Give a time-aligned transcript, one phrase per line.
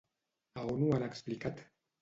[0.61, 1.65] A on ho han explicat?